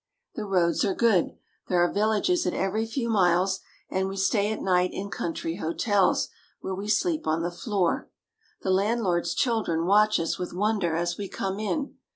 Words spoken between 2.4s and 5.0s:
at every few miles, and we stay at night